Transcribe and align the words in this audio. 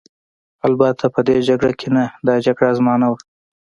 البته 0.67 1.05
په 1.13 1.19
دې 1.27 1.37
جګړه 1.47 1.73
کې 1.79 1.89
نه، 1.95 2.05
دا 2.27 2.35
جګړه 2.45 2.69
زما 2.77 2.95
نه 3.01 3.07
وه. 3.11 3.17